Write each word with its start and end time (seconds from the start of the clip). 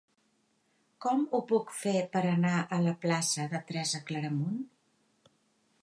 Com 1.05 1.19
ho 1.35 1.41
puc 1.51 1.73
fer 1.81 1.93
per 2.15 2.23
anar 2.31 2.55
a 2.79 2.81
la 2.87 2.95
plaça 3.05 3.47
de 3.53 3.63
Teresa 3.69 4.03
Claramunt? 4.09 4.61